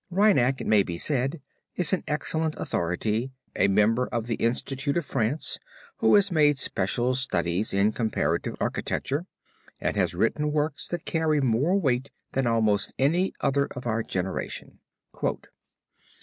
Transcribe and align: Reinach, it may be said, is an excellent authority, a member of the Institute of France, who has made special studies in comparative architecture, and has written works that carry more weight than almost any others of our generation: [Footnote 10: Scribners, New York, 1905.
Reinach, 0.09 0.59
it 0.61 0.65
may 0.65 0.81
be 0.81 0.97
said, 0.97 1.41
is 1.75 1.93
an 1.93 2.03
excellent 2.07 2.55
authority, 2.57 3.29
a 3.55 3.67
member 3.67 4.07
of 4.07 4.25
the 4.25 4.33
Institute 4.33 4.97
of 4.97 5.05
France, 5.05 5.59
who 5.97 6.15
has 6.15 6.31
made 6.31 6.57
special 6.57 7.13
studies 7.13 7.71
in 7.71 7.91
comparative 7.91 8.55
architecture, 8.59 9.27
and 9.79 9.95
has 9.95 10.15
written 10.15 10.51
works 10.51 10.87
that 10.87 11.05
carry 11.05 11.39
more 11.39 11.79
weight 11.79 12.09
than 12.31 12.47
almost 12.47 12.95
any 12.97 13.31
others 13.41 13.69
of 13.75 13.85
our 13.85 14.01
generation: 14.01 14.79
[Footnote 15.11 15.19
10: 15.19 15.19
Scribners, 15.19 15.21
New 15.21 15.27
York, 15.27 15.37
1905. 15.43 15.49